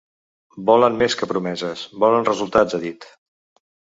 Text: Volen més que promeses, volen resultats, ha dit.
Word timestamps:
Volen 0.69 0.95
més 1.01 1.15
que 1.19 1.27
promeses, 1.33 1.83
volen 2.05 2.27
resultats, 2.31 2.79
ha 2.79 2.83
dit. 2.89 3.09